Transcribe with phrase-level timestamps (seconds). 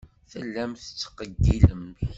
[0.31, 2.01] Tellamt tettqeyyilemt.